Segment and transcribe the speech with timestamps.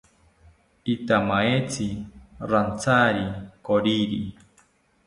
[0.93, 1.87] Ithamaetzi
[2.49, 3.23] rantyari
[3.65, 4.21] koriki